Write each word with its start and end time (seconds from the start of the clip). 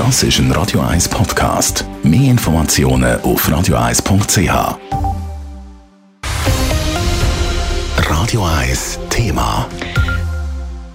Das 0.00 0.22
ist 0.22 0.38
ein 0.38 0.50
Radio 0.52 0.80
1 0.80 1.10
Podcast. 1.10 1.84
Mehr 2.02 2.30
Informationen 2.30 3.20
auf 3.20 3.46
radio1.ch. 3.46 4.78
Radio 8.08 8.46
1 8.46 8.98
Thema. 9.10 9.68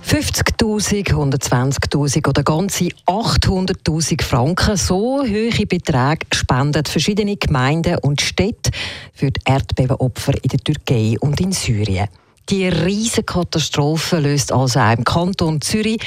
50.000, 0.10 1.14
120.000 1.14 2.28
oder 2.28 2.42
ganze 2.42 2.86
800.000 3.06 4.24
Franken. 4.24 4.76
So 4.76 5.22
hohe 5.22 5.66
Beträge 5.68 6.26
spenden 6.34 6.84
verschiedene 6.86 7.38
Gemeinden 7.38 8.00
und 8.00 8.22
Städte 8.22 8.72
für 9.14 9.30
die 9.30 9.42
Erdbebenopfer 9.46 10.34
in 10.42 10.50
der 10.50 10.60
Türkei 10.62 11.16
und 11.20 11.40
in 11.40 11.52
Syrien. 11.52 12.08
Die 12.50 12.68
riesige 12.68 13.24
Katastrophe 13.24 14.18
löst 14.18 14.52
also 14.52 14.80
auch 14.80 14.98
im 14.98 15.04
Kanton 15.04 15.62
Zürich 15.62 16.00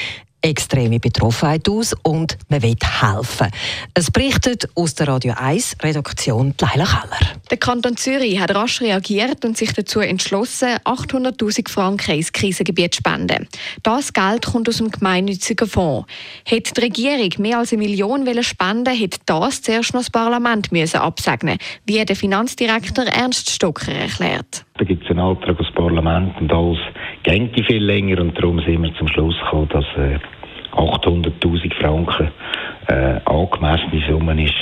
extreme 0.43 1.01
Betroffenheit 1.01 1.69
aus 1.69 1.95
und 2.03 2.39
man 2.49 2.63
will 2.63 2.77
helfen. 2.83 3.49
Es 3.95 4.11
berichtet 4.11 4.69
aus 4.75 4.95
der 4.95 5.09
Radio 5.09 5.35
1 5.37 5.77
Redaktion 5.83 6.55
Leila 6.61 6.85
Keller. 6.85 7.35
Der 7.51 7.59
Kanton 7.59 7.97
Zürich 7.97 8.39
hat 8.41 8.55
rasch 8.55 8.81
reagiert 8.81 9.45
und 9.45 9.57
sich 9.57 9.73
dazu 9.73 10.01
entschlossen, 10.01 10.77
800.000 10.85 11.71
Franken 11.71 12.17
ins 12.17 12.33
Krisengebiet 12.33 12.95
zu 12.95 12.99
spenden. 12.99 13.49
Das 13.83 14.13
Geld 14.13 14.47
kommt 14.47 14.69
aus 14.69 14.79
dem 14.79 14.91
gemeinnützigen 14.91 15.67
Fonds. 15.67 16.07
Hätte 16.45 16.75
die 16.75 16.81
Regierung 16.81 17.31
mehr 17.39 17.59
als 17.59 17.73
eine 17.73 17.83
Million 17.83 18.27
spenden 18.43 18.95
hätte 18.95 19.19
das 19.27 19.63
zuerst 19.63 19.95
noch 19.95 20.01
das 20.01 20.11
Parlament 20.11 20.73
müssen 20.73 21.01
absegnen 21.01 21.59
wie 21.87 22.05
der 22.05 22.17
Finanzdirektor 22.17 23.07
Ernst 23.07 23.51
Stocker 23.51 23.93
erklärt. 23.93 24.65
Da 24.79 24.85
gibt 24.85 25.05
es 25.05 25.11
einen 25.11 25.19
Antrag 25.19 25.59
aus 25.59 25.67
dem 25.67 25.75
Parlament 25.75 26.41
und 26.41 26.53
alles 26.53 26.79
geht 27.29 27.67
viel 27.67 27.85
länger 27.85 28.21
und 28.21 28.37
darum 28.39 28.59
sind 28.61 28.83
wir 28.83 28.95
zum 28.95 29.09
Schluss 29.09 29.37
gekommen, 29.39 29.69
dass 29.69 29.85
äh, 29.97 30.19
800'000 30.73 31.75
Franken 31.81 32.31
äh, 32.89 33.21
angemessene 33.25 34.03
Summe 34.09 34.45
ist, 34.45 34.55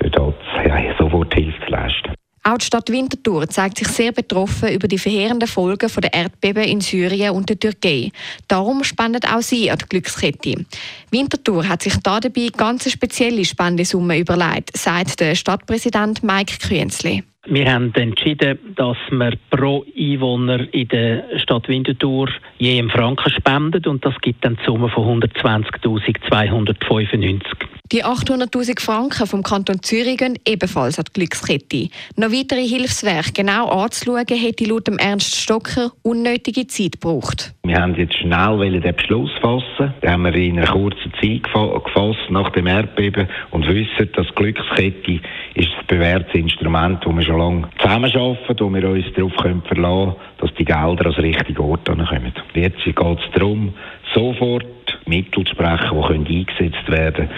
für 0.00 0.10
dort 0.10 0.40
ja, 0.66 0.78
Soforthilfe 0.98 1.58
zu 1.64 1.70
leisten. 1.70 2.12
Auch 2.44 2.56
die 2.56 2.64
Stadt 2.64 2.90
Winterthur 2.90 3.46
zeigt 3.48 3.78
sich 3.78 3.88
sehr 3.88 4.12
betroffen 4.12 4.70
über 4.70 4.88
die 4.88 4.96
verheerenden 4.96 5.48
Folgen 5.48 5.90
der 6.00 6.14
Erdbeben 6.14 6.64
in 6.64 6.80
Syrien 6.80 7.34
und 7.34 7.48
der 7.50 7.58
Türkei. 7.58 8.10
Darum 8.46 8.84
spendet 8.84 9.30
auch 9.30 9.42
sie 9.42 9.70
an 9.70 9.78
die 9.78 9.88
Glückskette. 9.88 10.64
Winterthur 11.10 11.68
hat 11.68 11.82
sich 11.82 11.96
da 12.02 12.20
dabei 12.20 12.48
ganz 12.56 12.90
spezielle 12.90 13.44
Spendesumme 13.44 14.18
überlegt, 14.18 14.76
sagt 14.76 15.20
der 15.20 15.34
Stadtpräsident 15.34 16.22
Mike 16.22 16.56
Künzli. 16.66 17.22
Wir 17.50 17.72
haben 17.72 17.94
entschieden, 17.94 18.58
dass 18.76 18.98
wir 19.10 19.32
pro 19.48 19.82
Einwohner 19.96 20.66
in 20.70 20.86
der 20.88 21.38
Stadt 21.38 21.66
Winterthur 21.68 22.28
je 22.58 22.78
einen 22.78 22.90
Franken 22.90 23.30
spendet 23.30 23.86
und 23.86 24.04
das 24.04 24.20
gibt 24.20 24.44
dann 24.44 24.56
die 24.56 24.64
Summe 24.66 24.90
von 24.90 25.22
120.295. 25.22 27.67
Die 27.90 28.04
800.000 28.04 28.84
Franken 28.84 29.26
vom 29.26 29.42
Kanton 29.42 29.82
Zürich 29.82 30.18
gehen 30.18 30.38
ebenfalls 30.46 30.98
an 30.98 31.06
die 31.08 31.20
Glückskette. 31.20 31.88
Noch 32.16 32.30
weitere 32.30 32.66
Hilfswerke 32.66 33.32
genau 33.32 33.68
anzuschauen, 33.68 34.26
hätte 34.28 34.66
laut 34.66 34.88
Ernst 34.88 35.36
Stocker 35.36 35.92
unnötige 36.02 36.66
Zeit 36.66 37.00
gebraucht. 37.00 37.54
Wir 37.64 37.80
haben 37.80 37.94
jetzt 37.94 38.14
schnell 38.18 38.80
den 38.80 38.94
Beschluss 38.94 39.30
fassen. 39.40 39.94
Den 40.02 40.10
haben 40.10 40.24
wir 40.24 40.34
in 40.34 40.58
einer 40.58 40.70
kurzen 40.70 41.12
Zeit 41.14 41.44
gefasst 41.44 42.30
nach 42.30 42.50
dem 42.50 42.66
Erdbeben 42.66 43.26
und 43.52 43.66
wissen, 43.66 44.10
dass 44.14 44.26
die 44.26 44.34
Glückskette 44.34 45.20
ist 45.54 45.68
ein 45.68 45.86
bewährtes 45.86 46.34
Instrument, 46.34 47.02
das 47.02 47.14
wir 47.14 47.22
schon 47.22 47.38
lange 47.38 47.68
zusammenarbeiten, 47.78 48.60
wo 48.60 48.74
wir 48.74 48.88
uns 48.90 49.06
darauf 49.16 49.32
verlassen 49.32 49.62
können, 49.66 50.14
dass 50.38 50.54
die 50.58 50.64
Gelder 50.66 51.06
an 51.06 51.14
den 51.14 51.24
richtigen 51.24 51.62
Ort 51.62 51.86
kommen. 51.86 52.32
Jetzt 52.54 52.84
geht 52.84 52.98
es 52.98 53.32
darum, 53.34 53.72
sofort 54.14 54.66
Mittel 55.08 55.44
zu 55.44 55.52
sprechen, 55.52 56.24
die 56.24 56.46
eingesetzt 56.46 56.88
werden 56.88 57.28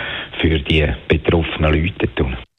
für 0.40 0.58
die 0.58 0.86
betroffenen 1.08 1.72
Leute. 1.72 2.08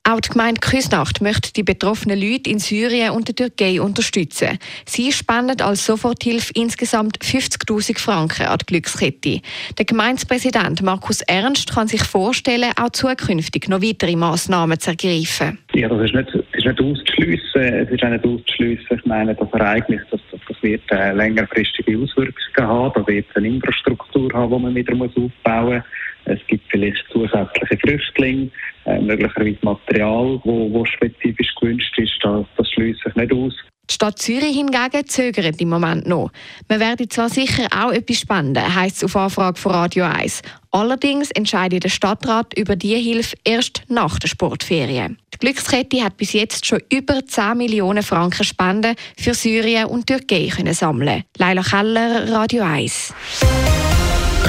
Auch 0.03 0.19
die 0.19 0.29
Gemeinde 0.29 0.59
Küsnacht 0.59 1.21
möchte 1.21 1.53
die 1.53 1.61
betroffenen 1.61 2.19
Leute 2.19 2.49
in 2.49 2.57
Syrien 2.57 3.11
und 3.11 3.27
der 3.27 3.35
Türkei 3.35 3.79
unterstützen. 3.79 4.57
Sie 4.85 5.11
spendet 5.11 5.61
als 5.61 5.85
Soforthilfe 5.85 6.51
insgesamt 6.55 7.19
50.000 7.19 7.99
Franken 7.99 8.47
an 8.47 8.57
die 8.57 8.65
Glückskette. 8.65 9.41
Der 9.77 9.85
Gemeindepräsident 9.85 10.81
Markus 10.81 11.21
Ernst 11.21 11.71
kann 11.71 11.87
sich 11.87 12.03
vorstellen, 12.03 12.71
auch 12.81 12.89
zukünftig 12.89 13.69
noch 13.69 13.83
weitere 13.83 14.15
Massnahmen 14.15 14.79
zu 14.79 14.89
ergreifen. 14.89 15.59
Ja, 15.75 15.87
das 15.87 16.01
ist 16.05 16.15
nicht, 16.15 16.33
ist 16.33 16.65
nicht 16.65 16.81
auszuschliessen. 16.81 17.61
Es 17.61 17.89
ist 17.91 18.03
auch 18.03 18.09
nicht 18.09 18.25
auszuschliessen. 18.25 18.97
Ich 18.97 19.05
meine, 19.05 19.35
das 19.35 19.53
Ereignis, 19.53 20.01
das 20.09 20.19
wird 20.63 20.83
äh, 20.91 21.13
längerfristige 21.13 21.97
Auswirkungen 21.97 22.67
haben. 22.67 22.93
Da 22.95 23.07
wird 23.07 23.25
es 23.29 23.35
eine 23.35 23.47
Infrastruktur 23.47 24.31
haben, 24.33 24.51
die 24.55 24.63
man 24.63 24.75
wieder 24.75 24.95
muss 24.95 25.15
aufbauen 25.15 25.75
muss. 25.75 25.83
Es 26.25 26.39
gibt 26.47 26.69
vielleicht 26.69 27.03
zusätzliche 27.11 27.77
Flüchtlinge, 27.77 28.49
äh, 28.85 28.99
möglicherweise 28.99 29.57
Material, 29.61 30.39
wo, 30.43 30.71
wo 30.71 30.85
spezifisch 30.85 31.53
gewünscht 31.55 31.97
ist. 31.97 32.17
Das, 32.21 32.45
das 32.57 32.69
schließt 32.71 33.01
sich 33.03 33.15
nicht 33.15 33.33
aus. 33.33 33.53
Die 33.91 33.95
Stadt 33.95 34.19
Zürich 34.19 34.55
hingegen 34.55 35.05
zögert 35.05 35.59
im 35.59 35.67
Moment 35.67 36.07
noch. 36.07 36.31
Man 36.69 36.79
werde 36.79 37.09
zwar 37.09 37.29
sicher 37.29 37.67
auch 37.77 37.91
etwas 37.91 38.19
spenden, 38.19 38.73
heisst 38.73 38.97
es 38.97 39.03
auf 39.03 39.17
Anfrage 39.17 39.59
von 39.59 39.73
Radio 39.73 40.05
1. 40.05 40.43
Allerdings 40.71 41.29
entscheidet 41.31 41.83
der 41.83 41.89
Stadtrat 41.89 42.57
über 42.57 42.77
die 42.77 42.95
Hilfe 42.95 43.35
erst 43.43 43.81
nach 43.89 44.17
der 44.17 44.29
Sportferien. 44.29 45.17
Die 45.33 45.39
Glückskette 45.39 46.05
hat 46.05 46.15
bis 46.15 46.31
jetzt 46.31 46.65
schon 46.65 46.79
über 46.89 47.25
10 47.25 47.57
Millionen 47.57 48.01
Franken 48.01 48.45
Spenden 48.45 48.95
für 49.19 49.33
Syrien 49.33 49.87
und 49.87 50.07
Türkei 50.07 50.47
können 50.55 50.73
sammeln. 50.73 51.25
Leila 51.37 51.61
Keller, 51.61 52.31
Radio 52.31 52.63
1. 52.63 53.13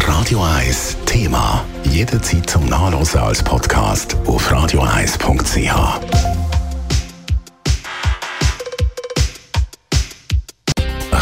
Radio 0.07 0.41
1 0.41 0.99
Thema. 1.05 1.65
Jederzeit 1.91 2.49
zum 2.49 2.65
Nachlesen 2.67 3.19
als 3.19 3.43
Podcast 3.43 4.17
auf 4.25 4.53
radio1.ch. 4.53 6.42